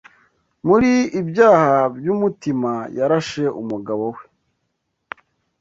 [0.67, 4.23] Muri "Ibyaha byumutima" yarashe umugabo we;